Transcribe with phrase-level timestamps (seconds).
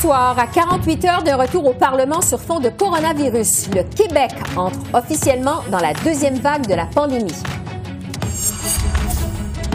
[0.00, 4.78] Soir, à 48 heures de retour au Parlement sur fond de coronavirus, le Québec entre
[4.94, 7.34] officiellement dans la deuxième vague de la pandémie.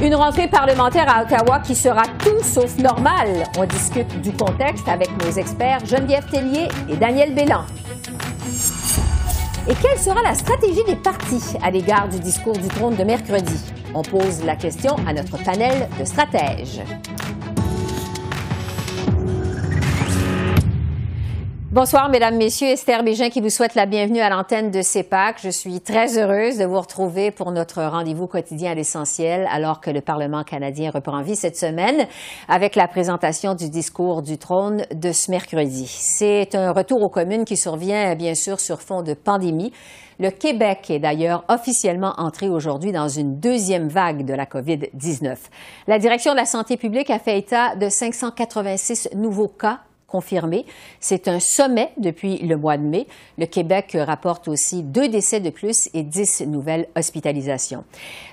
[0.02, 3.44] Une rentrée parlementaire à Ottawa qui sera tout sauf normale.
[3.58, 7.66] On discute du contexte avec nos experts Geneviève Tellier et Daniel Bélan.
[9.68, 13.60] Et quelle sera la stratégie des partis à l'égard du discours du trône de mercredi?
[13.94, 16.82] On pose la question à notre panel de stratèges.
[21.74, 22.68] Bonsoir, Mesdames, Messieurs.
[22.68, 25.38] Esther Bégin qui vous souhaite la bienvenue à l'antenne de CEPAC.
[25.42, 29.90] Je suis très heureuse de vous retrouver pour notre rendez-vous quotidien à l'essentiel alors que
[29.90, 32.06] le Parlement canadien reprend vie cette semaine
[32.48, 35.88] avec la présentation du discours du trône de ce mercredi.
[35.88, 39.74] C'est un retour aux communes qui survient, bien sûr, sur fond de pandémie.
[40.20, 45.38] Le Québec est d'ailleurs officiellement entré aujourd'hui dans une deuxième vague de la COVID-19.
[45.88, 49.80] La direction de la santé publique a fait état de 586 nouveaux cas
[51.00, 53.08] C'est un sommet depuis le mois de mai.
[53.38, 57.84] Le Québec rapporte aussi deux décès de plus et dix nouvelles hospitalisations.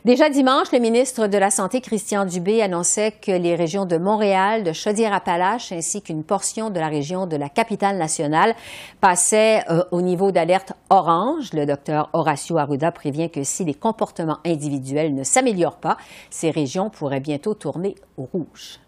[0.04, 4.62] Déjà dimanche, le ministre de la Santé, Christian Dubé, annonçait que les régions de Montréal,
[4.64, 8.54] de Chaudière-Appalaches ainsi qu'une portion de la région de la capitale nationale
[9.00, 11.52] passaient euh, au niveau d'alerte orange.
[11.52, 15.96] Le docteur Horacio Arruda prévient que si les comportements individuels ne s'améliorent pas,
[16.30, 18.80] ces régions pourraient bientôt tourner au rouge.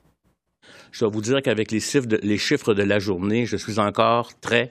[0.93, 4.71] Je dois vous dire qu'avec les chiffres, de, la journée, je suis encore très,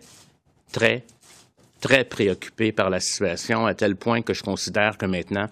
[0.72, 1.04] très,
[1.82, 5.48] très préoccupé par la situation, à tel point que je considère que maintenant,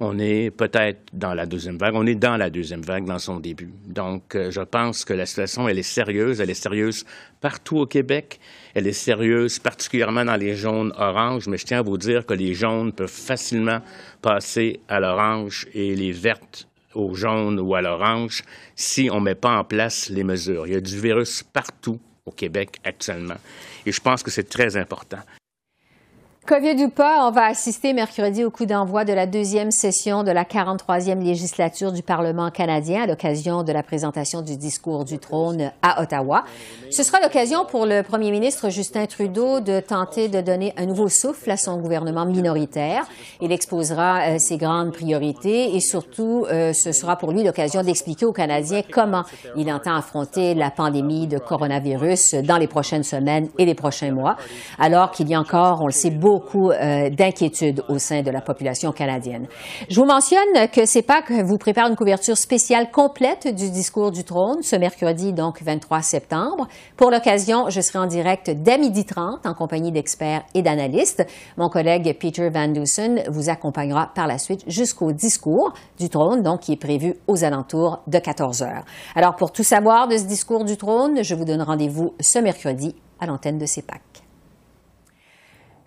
[0.00, 1.94] on est peut-être dans la deuxième vague.
[1.96, 3.72] On est dans la deuxième vague dans son début.
[3.86, 6.40] Donc, euh, je pense que la situation, elle est sérieuse.
[6.40, 7.04] Elle est sérieuse
[7.40, 8.38] partout au Québec.
[8.74, 11.48] Elle est sérieuse particulièrement dans les jaunes oranges.
[11.48, 13.80] Mais je tiens à vous dire que les jaunes peuvent facilement
[14.22, 18.42] passer à l'orange et les vertes au jaune ou à l'orange
[18.74, 20.66] si on ne met pas en place les mesures.
[20.66, 23.36] Il y a du virus partout au Québec actuellement.
[23.86, 25.20] Et je pense que c'est très important.
[26.48, 30.44] COVID ou on va assister mercredi au coup d'envoi de la deuxième session de la
[30.44, 36.00] 43e législature du Parlement canadien à l'occasion de la présentation du discours du trône à
[36.00, 36.44] Ottawa.
[36.90, 41.10] Ce sera l'occasion pour le premier ministre Justin Trudeau de tenter de donner un nouveau
[41.10, 43.06] souffle à son gouvernement minoritaire.
[43.42, 48.24] Il exposera euh, ses grandes priorités et surtout, euh, ce sera pour lui l'occasion d'expliquer
[48.24, 53.66] aux Canadiens comment il entend affronter la pandémie de coronavirus dans les prochaines semaines et
[53.66, 54.38] les prochains mois,
[54.78, 58.30] alors qu'il y a encore, on le sait, beaucoup beaucoup euh, d'inquiétudes au sein de
[58.30, 59.48] la population canadienne.
[59.90, 64.62] Je vous mentionne que CEPAC vous prépare une couverture spéciale complète du discours du trône
[64.62, 66.68] ce mercredi, donc 23 septembre.
[66.96, 71.26] Pour l'occasion, je serai en direct dès midi 30 en compagnie d'experts et d'analystes.
[71.56, 76.60] Mon collègue Peter Van Dusen vous accompagnera par la suite jusqu'au discours du trône, donc
[76.60, 78.84] qui est prévu aux alentours de 14 heures.
[79.16, 82.94] Alors, pour tout savoir de ce discours du trône, je vous donne rendez-vous ce mercredi
[83.18, 84.27] à l'antenne de CEPAC.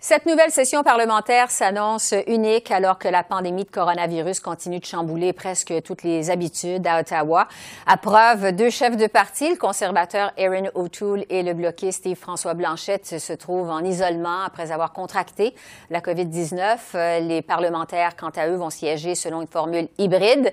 [0.04, 5.32] Cette nouvelle session parlementaire s'annonce unique alors que la pandémie de coronavirus continue de chambouler
[5.32, 7.46] presque toutes les habitudes à Ottawa.
[7.86, 13.20] À preuve, deux chefs de parti, le conservateur Erin O'Toole et le bloqué Steve-François Blanchette,
[13.20, 15.54] se trouvent en isolement après avoir contracté
[15.88, 17.20] la COVID-19.
[17.20, 20.52] Les parlementaires, quant à eux, vont siéger selon une formule hybride.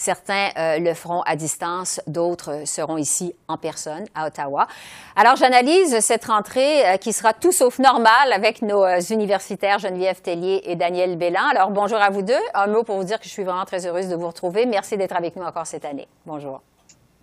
[0.00, 4.66] Certains euh, le feront à distance, d'autres seront ici en personne à Ottawa.
[5.14, 10.22] Alors j'analyse cette rentrée euh, qui sera tout sauf normale avec nos euh, universitaires Geneviève
[10.22, 11.42] Tellier et Daniel Bélan.
[11.50, 12.32] Alors bonjour à vous deux.
[12.54, 14.64] Un mot pour vous dire que je suis vraiment très heureuse de vous retrouver.
[14.64, 16.08] Merci d'être avec nous encore cette année.
[16.24, 16.62] Bonjour.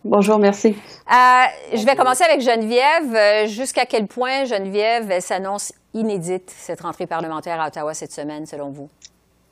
[0.05, 0.77] Bonjour, merci.
[1.09, 3.47] je vais commencer avec Geneviève.
[3.47, 8.87] Jusqu'à quel point, Geneviève, s'annonce inédite cette rentrée parlementaire à Ottawa cette semaine, selon vous?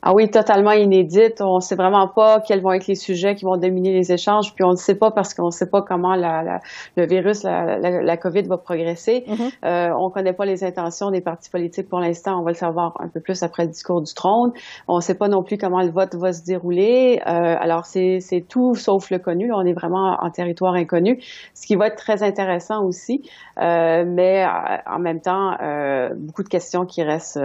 [0.08, 1.41] Ah oui, totalement inédite.
[1.41, 4.53] On ne sait vraiment pas quels vont être les sujets qui vont dominer les échanges,
[4.53, 6.59] puis on ne sait pas parce qu'on ne sait pas comment la,
[6.96, 9.26] le virus, la, la, COVID va progresser.
[9.28, 9.52] Mm-hmm.
[9.66, 12.40] euh, on ne connaît pas les intentions des partis politiques pour l'instant.
[12.40, 14.52] On va le savoir un peu plus après le discours du trône.
[14.88, 17.20] On ne sait pas non plus comment le vote va se dérouler.
[17.26, 19.52] Euh, alors c'est tout sauf le connu.
[19.52, 21.20] On est vraiment en territoire inconnu,
[21.56, 23.24] ce qui va être très intéressant aussi.
[23.59, 27.40] Euh, mais euh, en même temps, euh, beaucoup de questions qui restent,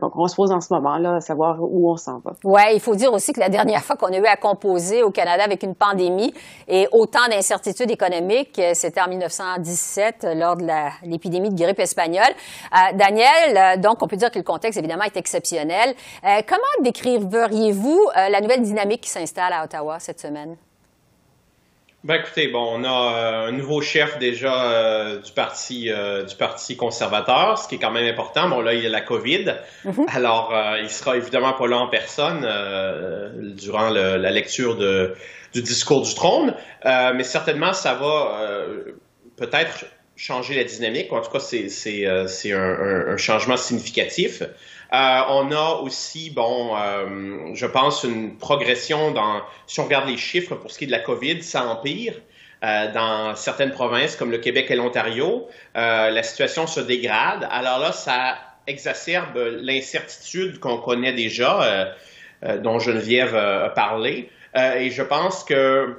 [0.00, 2.22] qu'on se pose en ce moment là, à savoir où on s'en.
[2.44, 5.10] Oui, il faut dire aussi que la dernière fois qu'on a eu à composer au
[5.10, 6.32] Canada avec une pandémie
[6.68, 10.66] et autant d'incertitudes économiques, c'était en 1917 lors de
[11.04, 12.32] l'épidémie de grippe espagnole.
[12.72, 15.94] Euh, Daniel, euh, donc on peut dire que le contexte évidemment est exceptionnel.
[16.24, 20.56] Euh, comment décriveriez-vous la nouvelle dynamique qui s'installe à Ottawa cette semaine?
[22.06, 26.36] Ben écoutez, bon, on a euh, un nouveau chef déjà euh, du parti euh, du
[26.36, 28.48] parti conservateur, ce qui est quand même important.
[28.48, 30.06] Bon là, il y a la COVID, mhm.
[30.14, 32.46] alors il sera évidemment pas là en personne
[33.56, 35.16] durant la lecture de,
[35.52, 36.54] du discours du trône,
[36.84, 38.38] mais certainement ça va
[39.36, 39.84] peut-être
[40.16, 41.12] changer la dynamique.
[41.12, 42.26] En tout cas, c'est c'est un,
[42.58, 44.42] un, un, changement significatif.
[44.92, 50.16] Euh, on a aussi, bon, euh, je pense, une progression dans, si on regarde les
[50.16, 52.14] chiffres pour ce qui est de la COVID, ça empire.
[52.64, 57.46] Euh, dans certaines provinces comme le Québec et l'Ontario, la situation se dégrade.
[57.50, 61.94] Alors là, ça exacerbe l'incertitude qu'on connaît déjà,
[62.62, 64.30] dont Geneviève a parlé.
[64.54, 65.96] et je pense que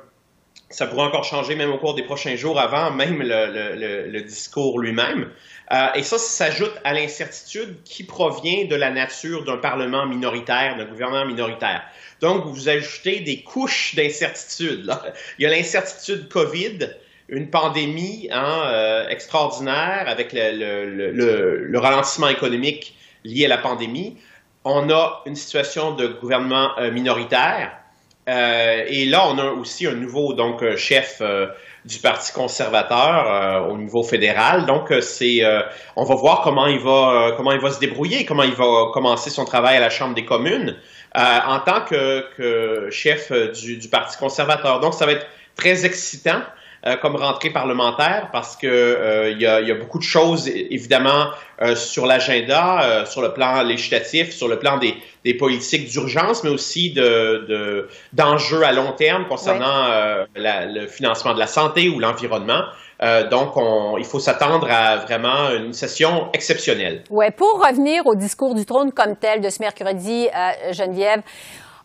[0.69, 5.29] ça pourrait encore changer même au cours des prochains jours avant même le discours lui-même.
[5.71, 10.77] Euh, et ça, ça s'ajoute à l'incertitude qui provient de la nature d'un Parlement minoritaire,
[10.77, 11.83] d'un gouvernement minoritaire.
[12.21, 14.89] Donc, vous ajoutez des couches d'incertitude.
[15.39, 16.89] Il y a l'incertitude COVID,
[17.27, 24.17] une pandémie hein, euh, extraordinaire avec le, ralentissement économique lié à la pandémie.
[24.63, 27.77] On a une situation de gouvernement euh, minoritaire.
[28.27, 31.21] Et là, on a aussi un nouveau donc chef
[31.87, 34.65] du Parti conservateur euh, au niveau fédéral.
[34.65, 35.61] Donc, euh, c'est, euh,
[35.95, 39.29] on va voir comment il va, comment il va se débrouiller, comment il va commencer
[39.29, 40.75] son travail à la Chambre des communes
[41.15, 44.79] en tant que, chef du, Parti conservateur.
[44.81, 45.25] Donc, ça va être
[45.55, 46.41] très excitant.
[46.85, 51.25] Euh, comme rentrée parlementaire parce que euh, il y, a, beaucoup de choses évidemment
[51.59, 54.95] euh, sur l'agenda, sur le plan législatif, sur le plan des,
[55.33, 59.87] politiques d'urgence, mais aussi de, d'enjeux à long terme concernant
[60.35, 62.61] le financement de la santé ou l'environnement.
[63.29, 63.55] donc,
[63.99, 67.03] il faut s'attendre à vraiment une session exceptionnelle.
[67.09, 67.31] Ouais.
[67.31, 70.29] Pour revenir au discours du trône comme tel de ce mercredi,
[70.71, 71.23] Geneviève,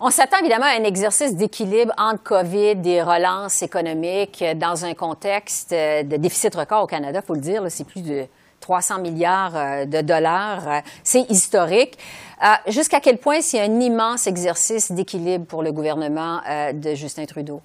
[0.05, 5.73] on s'attend évidemment à un exercice d'équilibre entre COVID et relance économique dans un contexte
[5.73, 7.63] euh, de déficit record au Canada, faut le dire.
[7.69, 8.25] C'est plus de
[8.59, 10.69] 300 milliards euh, de dollars.
[10.69, 11.97] Euh, c'est historique.
[12.67, 16.41] Jusqu'à quel point c'est un immense exercice d'équilibre pour le gouvernement
[16.75, 17.63] de Justin Trudeau?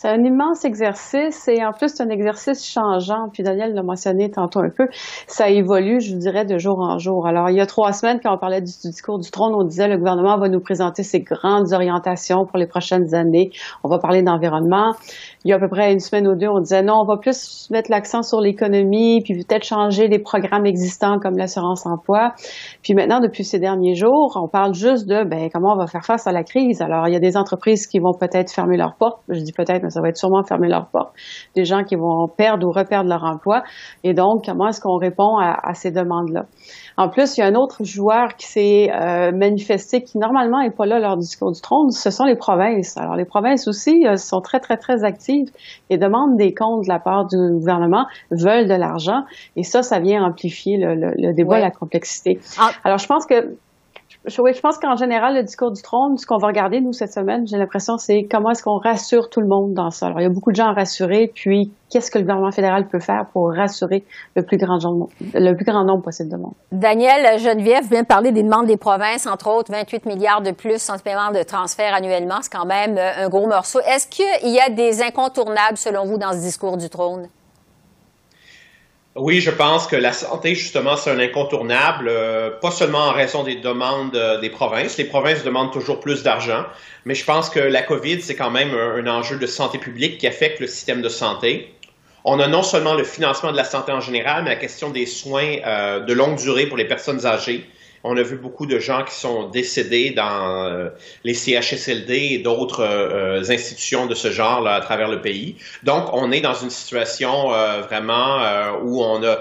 [0.00, 3.30] C'est un immense exercice et en plus, c'est un exercice changeant.
[3.32, 4.86] Puis Daniel l'a mentionné tantôt un peu.
[5.26, 7.26] Ça évolue, je vous dirais, de jour en jour.
[7.26, 9.88] Alors, il y a trois semaines, quand on parlait du, discours du trône, on disait
[9.88, 13.50] le gouvernement va nous présenter ses grandes orientations pour les prochaines années.
[13.82, 14.94] On va parler d'environnement.
[15.44, 17.16] Il y a à peu près une semaine ou deux, on disait non, on va
[17.16, 22.34] plus mettre l'accent sur l'économie, puis peut-être changer les programmes existants comme l'assurance emploi.
[22.82, 26.04] Puis maintenant, depuis ces derniers jours, on parle juste de ben, comment on va faire
[26.04, 26.82] face à la crise.
[26.82, 29.18] Alors, il y a des entreprises qui vont peut-être fermer leurs portes.
[29.28, 31.12] Je dis peut-être, ça va être sûrement fermer leurs portes.
[31.54, 33.62] Des gens qui vont perdre ou reperdre leur emploi.
[34.04, 36.44] Et donc, comment est-ce qu'on répond à, ces demandes-là?
[36.96, 40.70] En plus, il y a un autre joueur qui s'est euh, manifesté, qui normalement n'est
[40.70, 42.96] pas là lors du discours du trône, ce sont les provinces.
[42.96, 45.48] Alors, les provinces aussi euh, sont très, très, très actives
[45.90, 49.22] et demandent des comptes de la part du gouvernement, veulent de l'argent.
[49.56, 52.40] Et ça, ça vient amplifier le, débat, la complexité.
[52.58, 52.70] Ah.
[52.84, 53.56] Alors, je pense que
[54.28, 57.46] je, pense qu'en général, le discours du trône, ce qu'on va regarder, nous, cette semaine,
[57.46, 60.06] j'ai l'impression, c'est comment est-ce qu'on rassure tout le monde dans ça.
[60.06, 62.86] Alors, il y a beaucoup de gens à rassurer, puis qu'est-ce que le gouvernement fédéral
[62.88, 64.04] peut faire pour rassurer
[64.36, 64.78] le plus grand,
[65.34, 66.54] le plus grand nombre possible de monde?
[66.72, 70.88] Daniel Geneviève vient de parler des demandes des provinces, entre autres 28 milliards de plus
[70.90, 72.38] en paiement de transfert annuellement.
[72.42, 73.80] C'est quand même euh, un gros morceau.
[73.80, 77.28] Est-ce qu'il y a des incontournables, selon vous, dans ce discours du trône?
[79.20, 83.42] Oui, je pense que la santé, justement, c'est un incontournable, euh, pas seulement en raison
[83.42, 84.96] des demandes euh, des provinces.
[84.96, 86.64] Les provinces demandent toujours plus d'argent,
[87.04, 90.28] mais je pense que la COVID, c'est quand même un, enjeu de santé publique qui
[90.28, 91.74] affecte le système de santé.
[92.24, 95.06] On a non seulement le financement de la santé en général, mais la question des
[95.06, 97.68] soins euh, de longue durée pour les personnes âgées.
[98.04, 100.88] On a vu beaucoup de gens qui sont décédés dans euh,
[101.24, 105.56] les CHSLD et d'autres euh, institutions de ce genre là, à travers le pays.
[105.82, 108.38] Donc, on est dans une situation euh, vraiment
[108.82, 109.38] où on a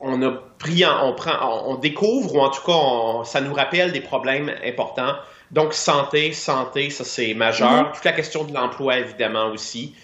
[0.00, 4.00] on a pris, on prend, on découvre ou en tout cas, ça nous rappelle des
[4.00, 5.14] problèmes importants.
[5.50, 7.68] Donc, santé, santé, ça c'est majeur.
[7.68, 7.94] Mm-hmm.
[7.94, 9.94] Toute la question de l'emploi, évidemment aussi.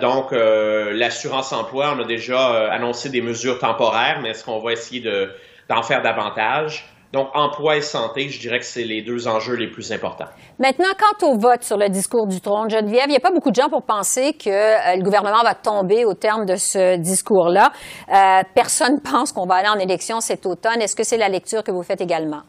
[0.00, 5.00] donc, l'assurance emploi, on a déjà annoncé des mesures temporaires, mais est-ce qu'on va essayer
[5.00, 5.32] de
[5.74, 6.88] d'en faire davantage.
[7.12, 10.28] Donc, emploi et santé, je dirais que c'est les deux enjeux les plus importants.
[10.58, 13.50] Maintenant, quant au vote sur le discours du trône, Geneviève, il n'y a pas beaucoup
[13.50, 17.70] de gens pour penser que euh, le gouvernement va tomber au terme de ce discours-là.
[18.08, 20.80] Euh, personne pense qu'on va aller en élection cet automne.
[20.80, 22.40] Est-ce que c'est la lecture que vous faites également?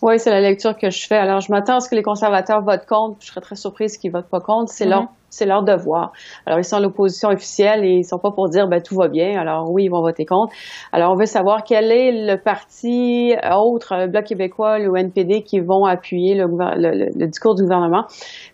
[0.00, 1.18] Oui, c'est la lecture que je fais.
[1.18, 3.18] Alors, je m'attends à ce que les conservateurs votent contre.
[3.20, 4.72] Je serais très surprise qu'ils votent pas contre.
[4.72, 6.12] C'est leur mm-hmm c'est leur devoir.
[6.46, 9.40] Alors, ils sont l'opposition officielle et ils sont pas pour dire, ben, tout va bien.
[9.40, 10.52] Alors, oui, ils vont voter contre.
[10.92, 15.60] Alors, on veut savoir quel est le parti autre, le Bloc québécois, le NPD, qui
[15.60, 18.04] vont appuyer le, discours du gouvernement.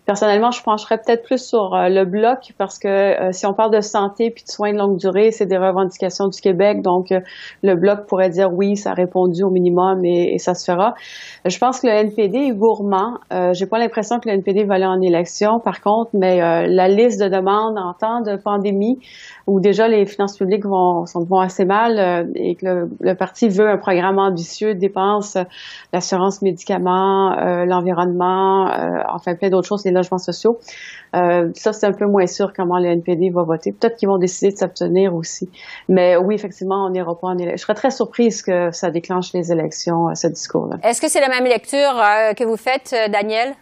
[0.05, 3.73] Personnellement, je pencherais peut-être plus sur euh, le Bloc parce que euh, si on parle
[3.73, 6.81] de santé puis de soins de longue durée, c'est des revendications du Québec.
[6.81, 7.19] Donc, euh,
[7.63, 10.93] le Bloc pourrait dire oui, ça a répondu au minimum et, ça se fera.
[11.45, 13.17] Je pense que le NPD est gourmand.
[13.53, 17.21] J'ai pas l'impression que le NPD va aller en élection, par contre, mais la liste
[17.21, 18.99] de demandes en temps de pandémie,
[19.47, 23.69] où déjà les finances publiques vont, vont assez mal euh, et que le, parti veut
[23.69, 25.37] un programme ambitieux, dépense
[25.93, 30.59] l'assurance médicaments, euh, l'environnement, euh, enfin plein d'autres choses, les logements sociaux.
[31.13, 33.71] ça, c'est un peu moins sûr comment le NPD va voter.
[33.71, 35.49] Peut-être qu'ils vont décider de s'abstenir aussi.
[35.87, 37.55] Mais oui, effectivement, on n'ira pas en élection.
[37.57, 40.77] Je serais très surprise que ça déclenche les élections, ce discours-là.
[40.83, 41.95] Est-ce que c'est la même lecture
[42.37, 43.55] que vous faites, Daniel?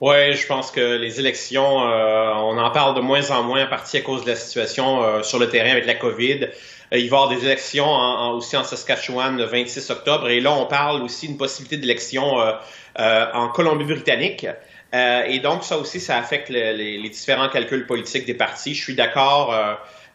[0.00, 3.66] Oui, je pense que les élections, euh, on en parle de moins en moins, à
[3.66, 6.44] partie à cause de la situation euh, sur le terrain avec la COVID.
[6.44, 6.48] Euh,
[6.98, 7.86] il va y avoir des élections
[8.30, 10.30] aussi en Saskatchewan le 26 octobre.
[10.30, 12.38] Et là, on parle aussi d'une possibilité d'élection
[12.98, 14.46] en Colombie-Britannique.
[14.94, 18.74] et donc, ça aussi, ça affecte les, différents calculs politiques des partis.
[18.74, 19.54] Je suis d'accord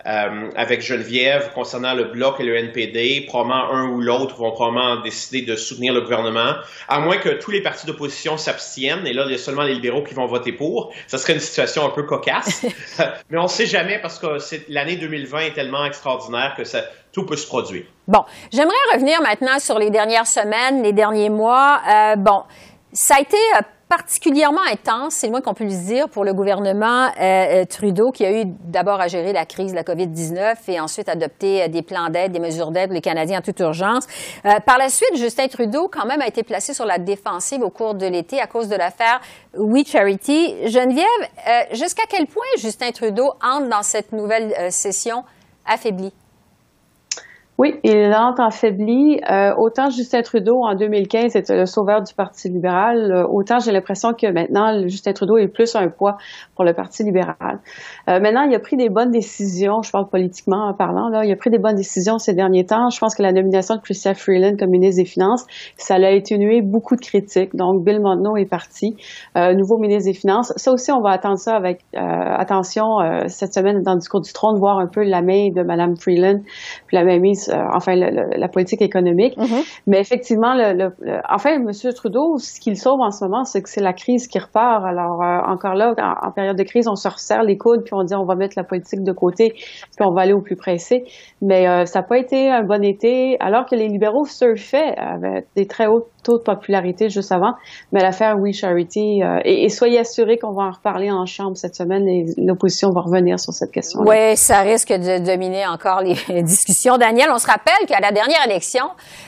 [0.06, 3.26] euh, avec Geneviève concernant le bloc et le NPD.
[3.28, 6.56] Probablement un ou l'autre vont probablement décider de soutenir le gouvernement,
[6.88, 9.08] à moins que tous les partis d'opposition s'abstiennent.
[9.08, 10.94] Et là, il y a seulement les libéraux qui vont voter pour.
[11.08, 12.66] Ça serait une situation un peu cocasse.
[13.30, 14.38] Mais on ne sait jamais parce que
[14.70, 16.82] l'année 2020 est tellement extraordinaire que ça,
[17.12, 17.86] tout peut se produire.
[18.08, 21.82] Bon, j'aimerais revenir maintenant sur les dernières semaines, les derniers mois.
[21.90, 22.44] Euh, bon,
[22.94, 27.06] ça a été euh, particulièrement intense, c'est le moins qu'on puisse dire, pour le gouvernement
[27.06, 30.80] euh, euh, Trudeau, qui a eu d'abord à gérer la crise de la COVID-19 et
[30.80, 34.08] ensuite adopté euh, des plans d'aide, des mesures d'aide pour les Canadiens en toute urgence.
[34.66, 37.94] par la suite, Justin Trudeau, quand même, a été placé sur la défensive au cours
[37.94, 39.22] de l'été à cause de l'affaire
[39.56, 40.68] We Charity.
[40.68, 41.06] Geneviève,
[41.72, 45.24] jusqu'à quel point Justin Trudeau entre dans cette nouvelle session
[45.66, 46.14] affaiblie?
[47.58, 49.22] Oui, il entre affaibli.
[49.32, 53.72] Euh, autant Justin Trudeau en 2015 était le sauveur du Parti libéral, euh, autant j'ai
[53.72, 56.18] l'impression que maintenant Justin Trudeau est plus un poids
[56.56, 57.60] pour le Parti libéral.
[58.10, 61.32] Euh, maintenant, il a pris des bonnes décisions, je parle politiquement en parlant, là, il
[61.32, 62.90] a pris des bonnes décisions ces derniers temps.
[62.90, 65.46] Je pense que la nomination de Chrystia Freeland comme ministre des Finances,
[65.78, 67.56] ça l'a atténué beaucoup de critiques.
[67.56, 68.98] Donc, Bill Monteneau est parti,
[69.38, 70.52] euh, nouveau ministre des Finances.
[70.58, 72.98] Ça aussi, on va attendre ça avec euh, attention
[73.28, 76.42] cette semaine dans le discours du trône, voir un peu la main de Mme Freeland,
[76.88, 79.38] puis la mise euh, enfin la politique économique.
[79.38, 79.82] Mm-hmm.
[79.88, 80.90] Mais effectivement, le,
[81.30, 81.72] enfin, M.
[81.94, 84.86] Trudeau, ce qu'il sauve en ce moment, c'est que c'est la crise qui repart.
[84.86, 88.04] Alors euh, encore là, en, période de crise, on se resserre les coudes, puis on
[88.04, 91.06] dit on va mettre la politique de côté, puis on va aller au plus pressé.
[91.42, 95.48] Mais euh, ça n'a pas été un bon été, alors que les libéraux surfaient avec
[95.56, 97.54] des très hauts taux de popularité juste avant.
[97.92, 102.08] Mais l'affaire We Charity, et, soyez assurés qu'on va en reparler en chambre cette semaine
[102.08, 104.02] et l'opposition va revenir sur cette question.
[104.02, 104.10] -là.
[104.10, 106.98] Oui, ça risque de dominer encore les discussions.
[106.98, 108.86] Daniel, on se rappelle qu'à la dernière élection,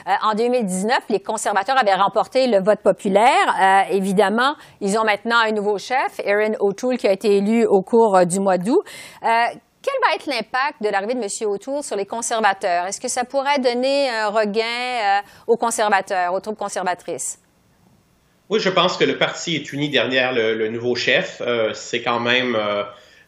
[0.08, 3.26] euh, en 2019, les conservateurs avaient remporté le vote populaire.
[3.62, 7.82] Euh, évidemment, ils ont maintenant un nouveau chef, Erin O'Toole, qui a été élu au
[7.82, 8.82] cours euh, du mois d'août.
[9.22, 11.50] quel va être l'impact de l'arrivée de M.
[11.50, 12.86] O'Toole sur les conservateurs?
[12.86, 17.40] Est-ce que ça pourrait donner un regain aux conservateurs, aux troupes conservatrices?
[18.50, 21.42] Oui, je pense que le parti est uni derrière le, nouveau chef.
[21.74, 22.58] c'est quand même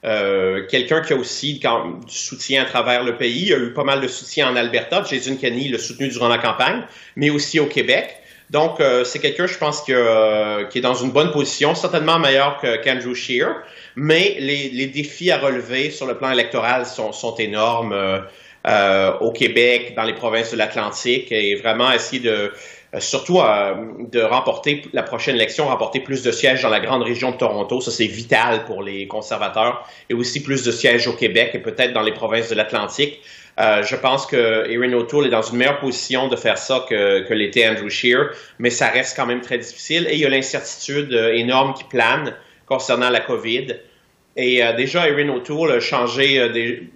[0.02, 3.48] quelqu'un qui a aussi du soutien à travers le pays.
[3.48, 5.04] Il a eu pas mal de soutien en Alberta.
[5.10, 6.84] Jason Kenney l'a soutenu durant la campagne,
[7.16, 8.16] mais aussi au Québec.
[8.50, 13.14] Donc, euh, c'est quelqu'un, je pense, qui, est dans une bonne position, certainement meilleur qu'Andrew
[13.14, 13.50] Scheer,
[13.96, 17.94] mais les, défis à relever sur le plan électoral sont, énormes
[18.68, 22.50] euh, au Québec, dans les provinces de l'Atlantique, et vraiment essayer de euh,
[22.98, 23.76] surtout euh,
[24.12, 27.82] de remporter la prochaine élection, remporter plus de sièges dans la grande région de Toronto.
[27.82, 29.88] Ça, c'est vital pour les conservateurs.
[30.10, 33.22] Et aussi plus de sièges au Québec et peut-être dans les provinces de l'Atlantique.
[33.60, 37.22] Euh, je pense que Erin O'Toole est dans une meilleure position de faire ça que,
[37.28, 40.08] que l'était Andrew Scheer, mais ça reste quand même très difficile.
[40.10, 42.34] Et il y a l'incertitude énorme qui plane
[42.66, 43.76] concernant la COVID.
[44.38, 46.90] Et déjà, Erin O'Toole a changé des,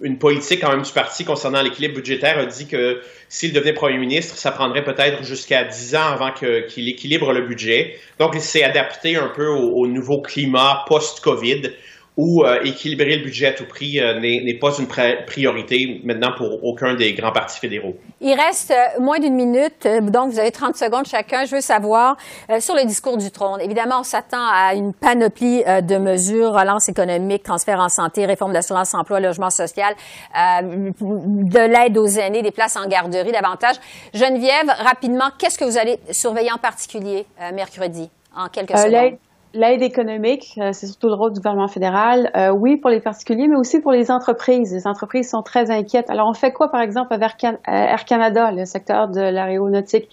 [0.00, 3.98] une politique quand même du parti concernant l'équilibre budgétaire a dit que s'il devenait premier
[3.98, 7.98] ministre, ça prendrait peut-être jusqu'à 10 ans avant qu'il équilibre le budget.
[8.18, 11.72] Donc, il s'est adapté un peu au, nouveau climat post-COVID
[12.18, 16.64] ou euh, équilibrer le budget à tout prix euh, n'est pas une priorité maintenant pour
[16.64, 17.94] aucun des grands partis fédéraux.
[18.20, 21.44] Il reste euh, moins d'une minute, donc vous avez 30 secondes chacun.
[21.44, 22.16] Je veux savoir
[22.58, 23.60] sur le discours du trône.
[23.60, 28.94] Évidemment, on s'attend à une panoplie de mesures, relance économique, transfert en santé, réforme d'assurance
[28.94, 29.94] emploi, logement social,
[30.34, 33.76] de l'aide aux aînés, des places en garderie, davantage.
[34.12, 39.18] Geneviève, rapidement, qu'est-ce que vous allez surveiller en particulier mercredi, en quelques secondes?
[39.54, 42.30] L'aide économique, euh, c'est surtout le rôle du gouvernement fédéral.
[42.36, 44.74] Euh, oui, pour les particuliers, mais aussi pour les entreprises.
[44.74, 46.10] Les entreprises sont très inquiètes.
[46.10, 50.08] Alors, on fait quoi, par exemple, avec Air Canada, le secteur de l'aéronautique?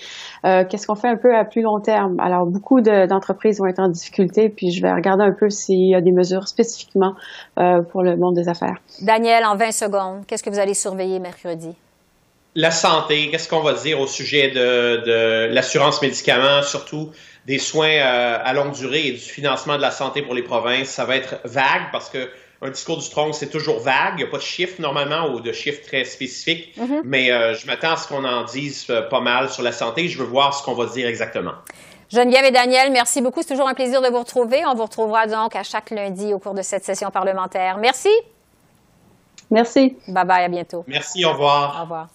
[0.45, 2.17] Euh, Qu'est-ce qu'on fait un peu à plus long terme?
[2.21, 5.95] Alors, beaucoup d'entreprises vont être en difficulté, puis je vais regarder un peu s'il y
[5.95, 7.13] a des mesures spécifiquement
[7.59, 8.77] euh, pour le monde des affaires.
[9.01, 11.75] Daniel, en 20 secondes, qu'est-ce que vous allez surveiller mercredi?
[12.55, 17.11] La santé, qu'est-ce qu'on va dire au sujet de, de l'assurance médicaments, surtout
[17.45, 20.87] des soins euh, à longue durée et du financement de la santé pour les provinces,
[20.87, 22.29] ça va être vague parce que
[22.61, 24.13] un discours du trône, c'est toujours vague.
[24.13, 26.75] Il n'y a pas de chiffres normalement ou de chiffres très spécifiques.
[26.77, 27.01] Mm-hmm.
[27.03, 30.07] Mais euh, je m'attends à ce qu'on en dise euh, pas mal sur la santé.
[30.07, 31.53] Je veux voir ce qu'on va dire exactement.
[32.09, 33.41] Geneviève et Daniel, merci beaucoup.
[33.41, 34.65] C'est toujours un plaisir de vous retrouver.
[34.65, 37.77] On vous retrouvera donc à chaque lundi au cours de cette session parlementaire.
[37.77, 38.09] Merci.
[39.51, 39.97] Merci.
[40.07, 40.83] Bye bye, à bientôt.
[40.87, 41.77] Merci, au revoir.
[41.77, 42.07] Au revoir.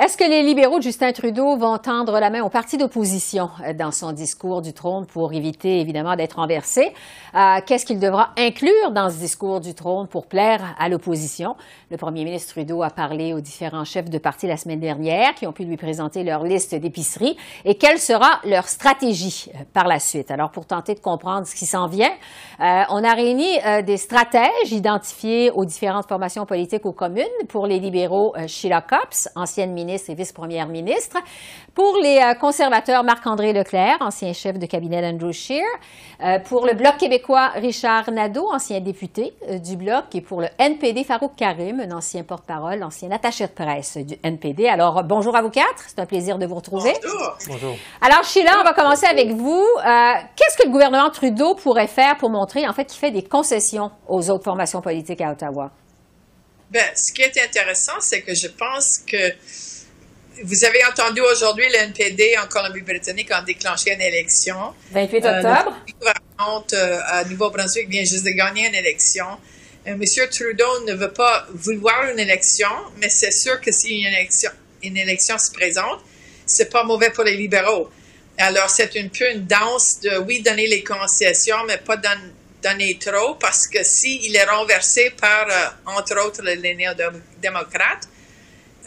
[0.00, 3.72] Est-ce que les libéraux de Justin Trudeau vont tendre la main au parti d'opposition euh,
[3.72, 6.92] dans son discours du trône pour éviter évidemment d'être renversé?
[7.34, 11.56] Euh, qu'est-ce qu'il devra inclure dans ce discours du trône pour plaire à l'opposition?
[11.90, 15.48] Le premier ministre Trudeau a parlé aux différents chefs de parti la semaine dernière qui
[15.48, 19.98] ont pu lui présenter leur liste d'épicerie et quelle sera leur stratégie euh, par la
[19.98, 20.30] suite?
[20.30, 22.12] Alors pour tenter de comprendre ce qui s'en vient,
[22.60, 27.24] on a réuni des stratèges identifiés aux différentes formations politiques aux communes.
[27.48, 31.16] Pour les libéraux, Sheila Copps, ancienne ministre et vice-première ministre.
[31.74, 35.64] Pour les euh, conservateurs, Marc-André Leclerc, ancien chef de cabinet d'Andrew Scheer.
[36.22, 40.04] Euh, pour le Bloc québécois, Richard Nadeau, ancien député euh, du Bloc.
[40.14, 44.68] Et pour le NPD, Farouk Karim, un ancien porte-parole, ancien attaché de presse du NPD.
[44.68, 45.84] Alors, bonjour à vous quatre.
[45.86, 46.92] C'est un plaisir de vous retrouver.
[47.02, 47.38] Bonjour.
[47.48, 47.76] bonjour.
[48.02, 49.64] Alors, Sheila, on va commencer avec vous.
[50.36, 53.90] Qu'est-ce que le gouvernement Trudeau pourrait faire pour montrer, en fait, qu'il fait des concessions
[54.06, 55.70] aux autres formations politiques à Ottawa?
[56.70, 59.32] Bien, ce qui est intéressant, c'est que je pense que
[60.44, 64.74] vous avez entendu aujourd'hui l'NPD en Colombie-Britannique a déclenché une élection.
[64.92, 65.76] 28 euh, octobre.
[66.72, 69.26] Euh, à Nouveau-Brunswick vient juste de gagner une élection.
[69.86, 72.68] Euh, Monsieur Trudeau ne veut pas vouloir une élection,
[73.00, 74.50] mais c'est sûr que si une élection,
[74.82, 76.00] une élection se présente,
[76.46, 77.90] c'est pas mauvais pour les libéraux.
[78.38, 83.34] Alors, c'est un peu une danse de, oui, donner les concessions, mais pas donner trop,
[83.34, 85.46] parce que s'il est renversé par,
[85.86, 88.08] entre autres, les néo-démocrates,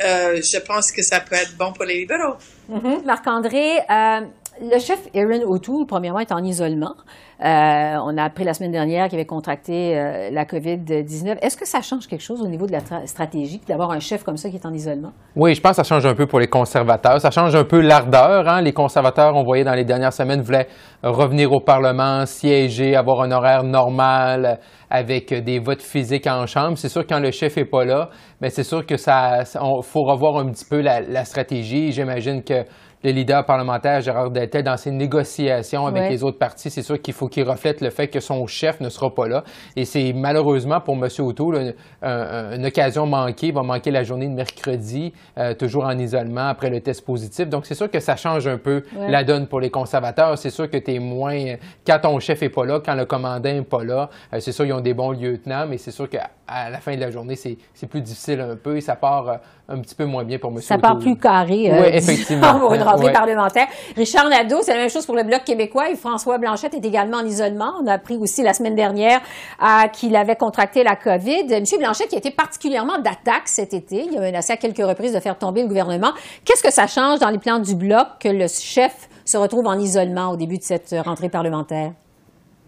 [0.03, 2.35] euh, je pense que ça peut être bon pour les libéraux.
[2.71, 3.05] Mm-hmm.
[3.05, 4.21] Marc-André, euh,
[4.61, 6.95] le chef Aaron O'Toole, premièrement, est en isolement.
[7.43, 9.95] Euh, on a appris la semaine dernière qu'il avait contracté
[10.31, 11.37] la COVID-19.
[11.41, 14.37] Est-ce que ça change quelque chose au niveau de la stratégie d'avoir un chef comme
[14.37, 15.11] ça qui est en isolement?
[15.35, 17.19] Oui, je pense que ça change un peu pour les conservateurs.
[17.19, 18.47] Ça change un peu l'ardeur.
[18.47, 18.61] Hein.
[18.61, 20.67] Les conservateurs, on voyait dans les dernières semaines, voulaient
[21.01, 24.59] revenir au Parlement, siéger, avoir un horaire normal
[24.91, 26.77] avec des votes physiques en chambre.
[26.77, 28.09] C'est sûr quand le chef est pas là,
[28.41, 31.91] mais c'est sûr que ça, faut revoir un petit peu la stratégie.
[31.91, 32.65] J'imagine que
[33.03, 37.13] le leader parlementaire Gérard Deltel dans ses négociations avec les autres partis, c'est sûr qu'il
[37.13, 39.43] faut qu'il reflète le fait que son chef ne sera pas là.
[39.75, 41.07] Et c'est malheureusement pour M.
[41.19, 43.47] O'Toole une, occasion manquée.
[43.47, 47.49] Il va manquer la journée de mercredi, euh, toujours en isolement après le test positif.
[47.49, 50.37] Donc c'est sûr que ça change un peu la donne pour les conservateurs.
[50.37, 51.55] C'est sûr que tu es moins...
[51.85, 54.65] Quand ton chef n'est pas là, quand le commandant n'est pas là, euh, c'est sûr
[54.65, 57.87] qu'ils ont des bons lieutenants, mais c'est sûr qu'à la fin de la journée, c'est
[57.87, 59.35] plus difficile un peu et ça part euh,
[59.69, 60.61] un petit peu moins bien pour M.
[60.61, 61.71] Ça part plus carré.
[61.71, 62.69] oui, effectivement.
[63.11, 63.67] parlementaire.
[63.95, 65.89] Richard Nadeau, c'est la même chose pour le Bloc québécois.
[65.89, 67.73] Et François Blanchette est également en isolement.
[67.81, 69.21] On a appris aussi la semaine dernière
[69.61, 71.59] euh, qu'il avait contracté la COVID.
[71.59, 74.05] Monsieur Blanchette qui a été particulièrement d'attaque cet été.
[74.11, 76.11] Il a menacé à quelques reprises de faire tomber le gouvernement.
[76.45, 79.77] Qu'est-ce que ça change dans les plans du Bloc que le chef se retrouve en
[79.77, 81.91] isolement au début de cette rentrée parlementaire?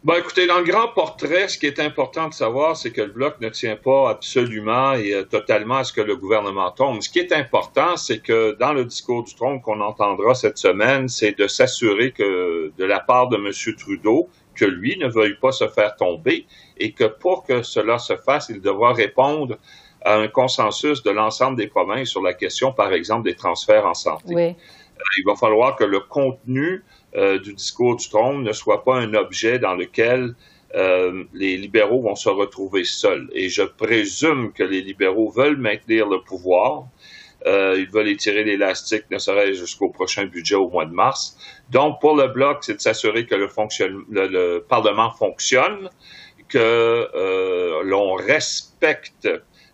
[0.03, 3.13] Ben, écoutez, dans le grand portrait, ce qui est important de savoir, c'est que le
[3.13, 7.01] bloc ne tient pas absolument et euh, totalement à ce que le gouvernement tombe.
[7.01, 11.07] Ce qui est important, c'est que dans le discours du trône qu'on entendra cette semaine,
[11.07, 13.75] c'est de s'assurer que de la part de M.
[13.77, 18.17] Trudeau, que lui ne veuille pas se faire tomber et que pour que cela se
[18.17, 19.57] fasse, il devra répondre
[20.03, 23.93] à un consensus de l'ensemble des provinces sur la question, par exemple, des transferts en
[23.93, 24.35] santé.
[24.35, 24.43] Oui.
[24.49, 26.83] Euh, il va falloir que le contenu
[27.15, 30.35] euh, du discours du trône ne soit pas un objet dans lequel
[30.75, 33.29] euh, les libéraux vont se retrouver seuls.
[33.33, 36.87] Et je présume que les libéraux veulent maintenir le pouvoir.
[37.45, 41.37] ils veulent étirer l'élastique, ne serait-ce jusqu'au prochain budget au mois de mars.
[41.69, 43.47] Donc, pour le bloc, c'est de s'assurer que le,
[44.09, 45.89] le, Parlement fonctionne,
[46.47, 47.09] que
[47.83, 49.27] l'on respecte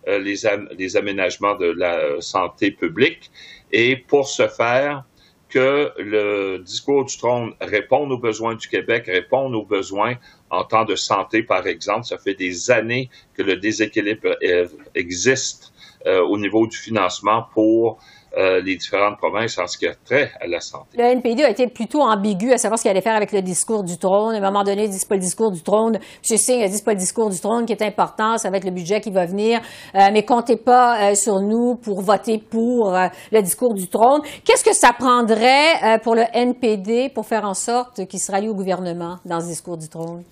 [0.06, 0.36] les,
[0.76, 3.30] les aménagements de la santé publique.
[3.72, 5.04] Et pour ce faire,
[5.50, 10.14] que le discours du trône réponde aux besoins du Québec, réponde aux besoins
[10.48, 12.06] en temps de santé, par exemple.
[12.06, 15.72] Ça fait des années que le déséquilibre euh, existe
[16.06, 17.98] euh, au niveau du financement pour
[18.36, 20.96] euh, les différentes provinces en ce qui a trait à la santé.
[20.96, 23.82] Le NPD a été plutôt ambigu à savoir ce qu'il allait faire avec le discours
[23.82, 24.34] du trône.
[24.34, 25.96] À un moment donné, il dit pas le discours du trône.
[25.96, 26.38] M.
[26.38, 28.70] Singh a dit pas le discours du trône qui est important, ça va être le
[28.70, 29.60] budget qui va venir.
[29.94, 32.96] Euh, mais comptez pas euh, sur nous pour voter pour
[33.32, 34.20] le discours du trône.
[34.44, 38.54] Qu'est-ce que ça prendrait pour le NPD pour faire en sorte qu'il se rallie au
[38.54, 40.22] gouvernement dans ce discours du trône?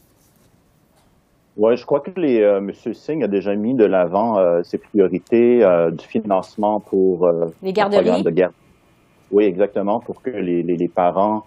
[1.58, 2.70] Oui, je crois que les, euh, M.
[2.72, 7.28] Singh a déjà mis de l'avant euh, ses priorités euh, du financement pour
[7.62, 8.22] les garderies?
[8.22, 8.44] de.
[9.32, 11.44] Oui, exactement, pour que les, les, les parents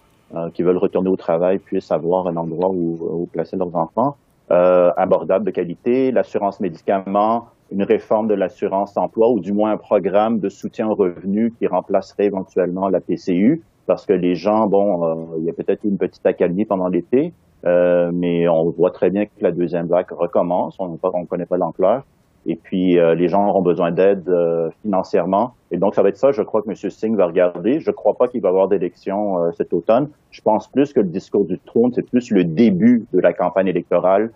[0.54, 4.16] qui veulent retourner au travail puissent avoir un endroit où, où placer leurs enfants,
[4.50, 10.40] abordable de qualité, l'assurance médicaments, une réforme de l'assurance emploi ou du moins un programme
[10.40, 15.44] de soutien aux revenus qui remplacerait éventuellement la PCU, parce que les gens, bon, il
[15.44, 17.34] y a peut-être une petite accalmie pendant l'été,
[17.66, 20.78] euh, mais on voit très bien que la deuxième vague recommence.
[20.80, 22.04] On ne connaît pas l'ampleur.
[22.48, 25.54] Et puis, euh, les gens auront besoin d'aide euh, financièrement.
[25.70, 26.76] Et donc, ça va être ça, je crois, que M.
[26.76, 27.80] Singh va regarder.
[27.80, 30.10] Je ne crois pas qu'il va y avoir d'élection cet automne.
[30.32, 33.68] Je pense plus que le discours du trône, c'est plus le début de la campagne
[33.68, 34.32] électorale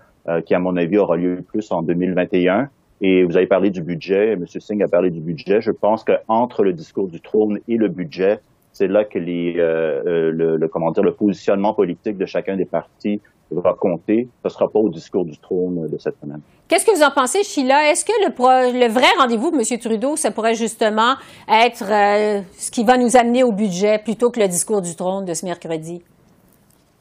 [0.45, 2.69] qui, à mon avis, aura lieu plus en 2021.
[3.01, 4.33] Et vous avez parlé du budget.
[4.33, 4.45] M.
[4.47, 5.61] Singh a parlé du budget.
[5.61, 8.39] Je pense qu'entre le discours du trône et le budget,
[8.75, 12.65] c'est là que les, euh, euh, le, comment dire, le positionnement politique de chacun des
[12.65, 14.27] partis va compter.
[14.43, 16.41] Ce ne sera pas au discours du trône de cette semaine.
[16.67, 17.89] Qu'est-ce que vous en pensez, Sheila?
[17.89, 19.79] Est-ce que le, le vrai rendez-vous de M.
[19.79, 21.15] Trudeau, ça pourrait justement
[21.47, 25.23] être euh, ce qui va nous amener au budget plutôt que le discours du trône
[25.23, 26.03] de ce mercredi?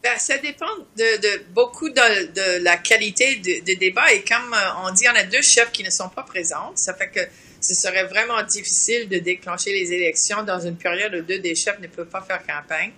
[0.05, 4.13] Ben, ça dépend de, beaucoup de, la qualité des débats.
[4.15, 4.55] Et comme
[4.87, 6.71] on dit, il y en a deux chefs qui ne sont pas présents.
[6.77, 7.21] Ça fait que
[7.65, 11.81] ce serait vraiment difficile de déclencher les élections dans une période où deux des chefs
[11.81, 12.93] ne peuvent pas faire campagne.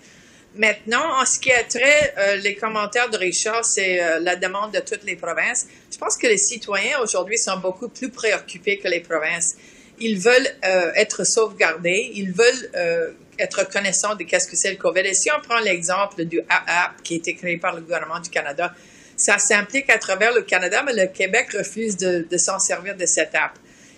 [0.57, 4.73] Maintenant, en ce qui a trait euh, les commentaires de Richard, c'est euh, la demande
[4.73, 5.67] de toutes les provinces.
[5.93, 9.55] Je pense que les citoyens aujourd'hui sont beaucoup plus préoccupés que les provinces.
[10.01, 12.71] Ils veulent euh, être sauvegardés, ils veulent
[13.39, 15.01] être connaissants de qu'est-ce que c'est le COVID.
[15.01, 18.31] Et si on prend l'exemple du AAP qui a été créé par le gouvernement du
[18.31, 18.75] Canada,
[19.17, 23.07] ça s'implique à travers le Canada, mais le Québec refuse de, de s'en servir de
[23.07, 23.53] cette app.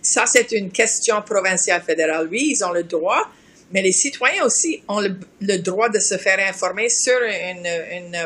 [0.08, 2.28] Ça, c'est une question provinciale fédérale.
[2.30, 3.30] Oui, ils ont le droit,
[3.70, 8.16] mais les citoyens aussi ont le, droit de se faire informer sur une,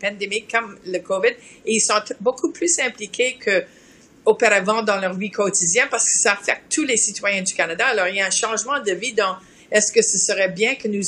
[0.00, 1.30] pandémie comme le COVID
[1.64, 3.62] et ils sont beaucoup plus impliqués que
[4.24, 7.86] auparavant dans leur vie quotidienne parce que ça affecte tous les citoyens du Canada.
[7.86, 9.36] Alors, il y a un changement de vie dans
[9.70, 11.04] est-ce que ce serait bien que nous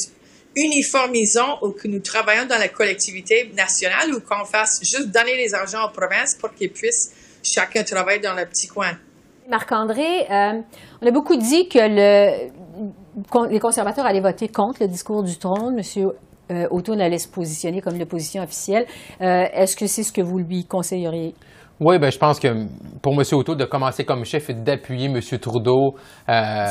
[0.54, 5.54] uniformisons ou que nous travaillons dans la collectivité nationale ou qu'on fasse juste donner les
[5.54, 7.10] argents aux provinces pour qu'ils puissent
[7.42, 8.96] chacun travailler dans leur petit coin?
[9.50, 10.60] Marc-André, euh,
[11.02, 11.78] on a beaucoup dit que
[13.48, 15.74] les conservateurs allaient voter contre le discours du trône.
[15.74, 16.10] Monsieur
[16.50, 16.68] euh,
[17.00, 18.86] allait se positionner comme l'opposition officielle.
[19.20, 21.34] Euh, est-ce que c'est ce que vous lui conseilleriez?
[21.82, 22.48] Oui, ben, je pense que
[23.00, 23.22] pour M.
[23.32, 25.18] O'Toole, de commencer comme chef et d'appuyer M.
[25.38, 25.94] Trudeau,
[26.28, 26.66] euh,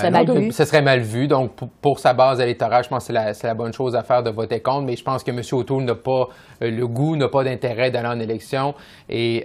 [0.52, 1.28] ce serait mal vu.
[1.28, 4.30] Donc, pour, sa base électorale, je pense que c'est la, bonne chose à faire de
[4.30, 4.86] voter contre.
[4.86, 5.42] Mais je pense que M.
[5.52, 6.28] O'Toole n'a pas
[6.62, 8.76] le goût, n'a pas d'intérêt d'aller en élection.
[9.10, 9.44] Et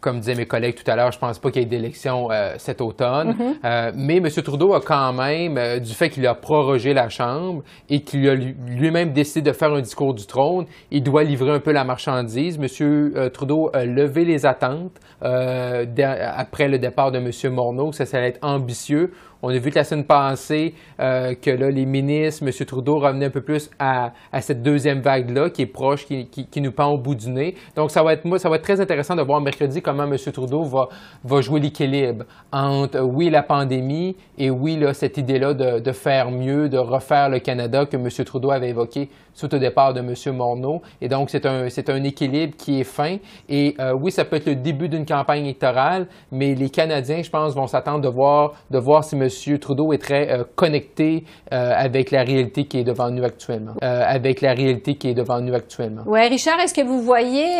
[0.00, 2.54] comme disaient mes collègues tout à l'heure, je pense pas qu'il y ait d'élection euh,
[2.58, 3.32] cet automne.
[3.32, 3.54] Mm-hmm.
[3.64, 4.28] euh, mais M.
[4.30, 8.34] Trudeau a quand même, euh, du fait qu'il a prorogé la Chambre et qu'il a
[8.34, 12.58] lui-même décidé de faire un discours du trône, il doit livrer un peu la marchandise.
[12.60, 13.30] M.
[13.32, 17.52] Trudeau a levé les attentes après le départ de M.
[17.52, 17.92] Morneau.
[17.92, 19.12] Ça, ça allait être ambitieux.
[19.42, 22.52] On a vu que la semaine passée, euh, que là, les ministres, M.
[22.66, 26.88] Trudeau revenait un peu plus à, cette deuxième vague-là, qui est proche, qui, nous pend
[26.88, 27.54] au bout du nez.
[27.76, 30.16] Donc, ça va être, ça va être très intéressant de voir mercredi comment M.
[30.32, 30.88] Trudeau va,
[31.22, 36.30] va jouer l'équilibre entre, oui, la pandémie et oui, là, cette idée-là de, de, faire
[36.30, 38.08] mieux, de refaire le Canada que M.
[38.24, 40.36] Trudeau avait évoqué suite au départ de M.
[40.36, 40.82] Morneau.
[41.00, 43.18] Et donc, c'est un, un équilibre qui est fin.
[43.48, 47.30] Et euh, oui, ça peut être le début d'une campagne électorale, mais les Canadiens, je
[47.30, 49.27] pense, vont s'attendre de voir, de voir si M.
[49.28, 49.58] M.
[49.58, 53.72] Trudeau est très euh, connecté euh, avec la réalité qui est devant nous actuellement.
[53.82, 56.02] Euh, avec la réalité qui est devant nous actuellement.
[56.06, 57.58] Oui, Richard, est-ce que vous voyez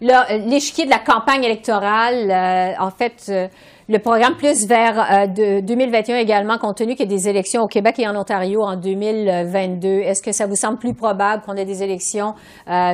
[0.00, 3.30] l'échiquier de la campagne électorale, en fait,
[3.88, 7.98] le programme plus vers 2021 également, compte tenu qu'il y a des élections au Québec
[7.98, 9.88] et en Ontario en 2022.
[9.88, 12.34] Est-ce que ça vous semble plus probable qu'on ait des élections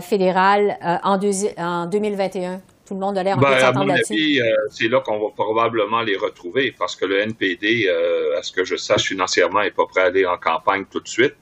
[0.01, 1.19] fédérales en,
[1.59, 2.61] en 2021?
[2.87, 5.33] Tout le monde a l'air un ben, À mon avis, euh, c'est là qu'on va
[5.35, 9.73] probablement les retrouver parce que le NPD, euh, à ce que je sache financièrement, n'est
[9.73, 11.35] pas prêt à aller en campagne tout de suite.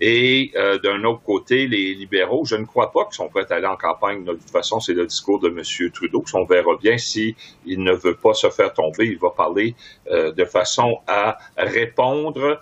[0.00, 3.54] Et euh, d'un autre côté, les libéraux, je ne crois pas qu'ils sont prêts à
[3.54, 4.24] aller en campagne.
[4.24, 5.90] De toute façon, c'est le discours de M.
[5.92, 6.24] Trudeau.
[6.34, 7.34] On verra bien s'il
[7.66, 9.06] ne veut pas se faire tomber.
[9.06, 9.76] Il va parler
[10.10, 12.60] de façon à répondre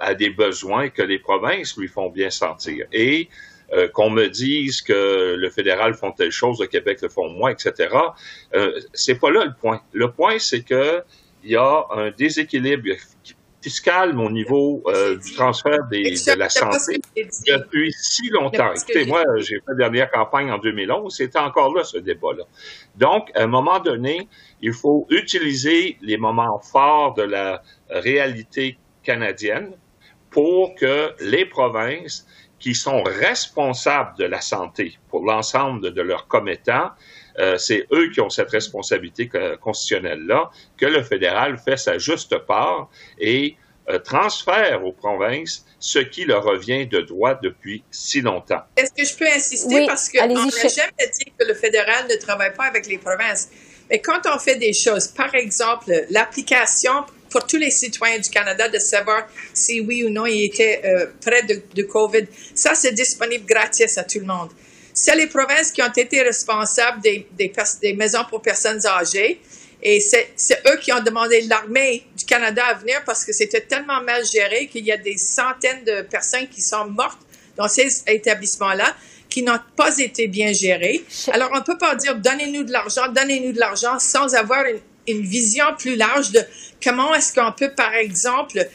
[0.00, 2.86] à des besoins que les provinces lui font bien sentir.
[2.92, 3.28] Et
[3.74, 7.50] euh, qu'on me dise que le fédéral font telle chose, le Québec le font moins,
[7.50, 7.88] etc.
[8.54, 9.80] Euh, c'est pas là le point.
[9.92, 11.02] Le point, c'est que
[11.42, 12.88] il y a un déséquilibre
[13.60, 18.72] fiscal au niveau euh, du transfert de la santé depuis si longtemps.
[18.74, 22.44] Écoutez, moi, j'ai fait la dernière campagne en 2011, c'était encore là ce débat-là.
[22.96, 24.28] Donc, à un moment donné,
[24.60, 29.72] il faut utiliser les moments forts de la réalité canadienne
[30.30, 32.26] pour que les provinces
[32.64, 36.92] qui sont responsables de la santé pour l'ensemble de leurs commettants,
[37.38, 39.28] euh, c'est eux qui ont cette responsabilité
[39.60, 43.58] constitutionnelle-là, que le fédéral fait sa juste part et
[43.90, 48.62] euh, transfère aux provinces ce qui leur revient de droit depuis si longtemps.
[48.78, 49.84] Est-ce que je peux insister?
[49.86, 53.50] Parce qu'on n'a jamais dit que le fédéral ne travaille pas avec les provinces.
[53.90, 58.68] Mais quand on fait des choses, par exemple, l'application pour tous les citoyens du Canada
[58.68, 62.26] de savoir si oui ou non ils étaient euh, près de, de, COVID.
[62.54, 64.50] Ça, c'est disponible gratis à tout le monde.
[64.92, 69.40] C'est les provinces qui ont été responsables des, des, des maisons pour personnes âgées.
[69.82, 74.00] Et c'est eux qui ont demandé l'armée du Canada à venir parce que c'était tellement
[74.00, 77.18] mal géré qu'il y a des centaines de personnes qui sont mortes
[77.56, 78.94] dans ces établissements-là
[79.28, 81.04] qui n'ont pas été bien gérés.
[81.32, 84.78] Alors, on ne peut pas dire donnez-nous de l'argent, donnez-nous de l'argent sans avoir une,
[85.06, 86.40] une vision plus large de
[86.84, 88.68] comment est-ce qu'on peut, par exemple,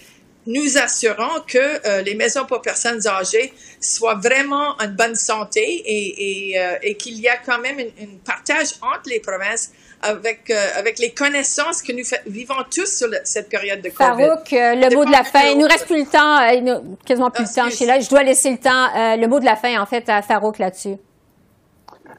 [0.48, 6.52] nous assurons que euh, les maisons pour personnes âgées soient vraiment en bonne santé et,
[6.52, 10.68] et, euh, et qu'il y a quand même un partage entre les provinces avec, euh,
[10.78, 13.98] avec les connaissances que nous vivons tous sur cette période de COVID.
[13.98, 15.42] Farouk, le mot de la fin.
[15.52, 17.70] Il nous reste plus le temps, quasiment plus le temps.
[17.70, 18.88] Sheila, je dois laisser le temps.
[19.18, 20.96] le mot de la fin, en fait, à Farouk là-dessus.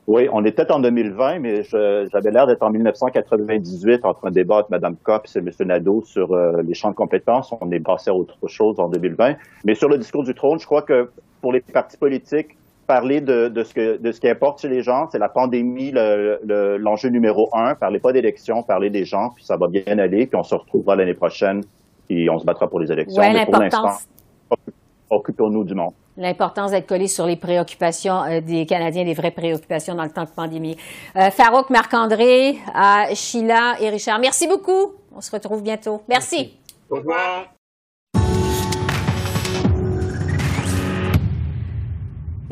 [0.06, 4.70] Oui, on était en 2020, mais j'avais l'air d'être en 1998 en train de débattre
[4.70, 5.50] Mme Cops et M.
[5.60, 7.54] Nadeau sur euh, les champs de compétences.
[7.60, 9.36] On est passé à autre chose en 2020.
[9.64, 13.48] Mais sur le discours du trône, je crois que pour les partis politiques, parler de,
[13.48, 17.12] de, ce, que, de ce qui importe chez les gens, c'est la pandémie, l'enjeu le,
[17.12, 17.76] numéro un.
[17.76, 20.96] Parlez pas d'élections, parlez des gens, puis ça va bien aller, puis on se retrouvera
[20.96, 21.62] l'année prochaine,
[22.08, 23.22] puis on se battra pour les élections.
[23.22, 24.08] Ouais, l'importance
[25.10, 25.92] occupons-nous du monde.
[26.16, 30.24] L'importance d'être collé sur les préoccupations euh, des Canadiens, les vraies préoccupations dans le temps
[30.24, 30.76] de pandémie.
[31.16, 34.92] Euh, Farouk, Marc-André, euh, Sheila et Richard, merci beaucoup.
[35.14, 36.02] On se retrouve bientôt.
[36.08, 36.54] Merci.
[36.88, 37.46] Au revoir.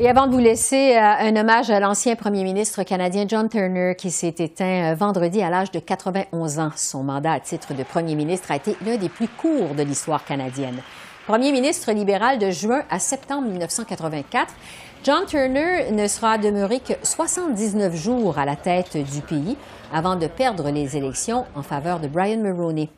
[0.01, 4.11] Et avant de vous laisser, un hommage à l'ancien premier ministre canadien John Turner qui
[4.11, 6.71] s'est éteint vendredi à l'âge de 91 ans.
[6.77, 10.23] Son mandat à titre de premier ministre a été l'un des plus courts de l'histoire
[10.23, 10.81] canadienne
[11.29, 14.51] premier ministre libéral de juin à septembre 1984,
[15.03, 19.55] John Turner ne sera demeuré que 79 jours à la tête du pays
[19.93, 22.89] avant de perdre les élections en faveur de Brian Mulroney.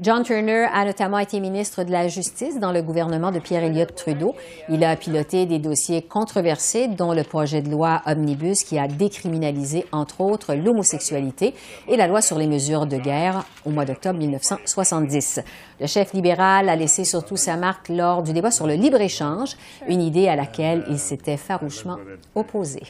[0.00, 3.96] John Turner a notamment été ministre de la Justice dans le gouvernement de Pierre Elliott
[3.96, 4.36] Trudeau.
[4.68, 9.86] Il a piloté des dossiers controversés, dont le projet de loi Omnibus qui a décriminalisé,
[9.90, 11.52] entre autres, l'homosexualité
[11.88, 15.40] et la loi sur les mesures de guerre au mois d'octobre 1970.
[15.80, 19.56] Le chef libéral a laissé surtout sa marque lors du débat sur le libre-échange,
[19.88, 21.96] une idée à laquelle il s'était farouchement
[22.36, 22.82] opposé.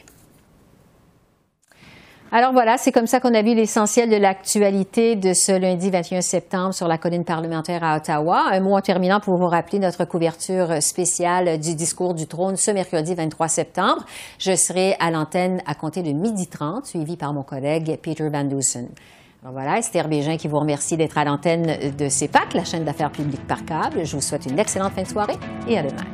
[2.30, 6.20] Alors voilà, c'est comme ça qu'on a vu l'essentiel de l'actualité de ce lundi 21
[6.20, 8.48] septembre sur la colline parlementaire à Ottawa.
[8.50, 12.70] Un mot en terminant pour vous rappeler notre couverture spéciale du discours du trône ce
[12.70, 14.04] mercredi 23 septembre.
[14.38, 18.44] Je serai à l'antenne à compter de midi 30, suivi par mon collègue Peter Van
[18.44, 18.88] Dusen.
[19.42, 23.12] Alors voilà, Esther Bégin qui vous remercie d'être à l'antenne de CEPAC, la chaîne d'affaires
[23.12, 24.04] publiques par câble.
[24.04, 26.04] Je vous souhaite une excellente fin de soirée et à demain.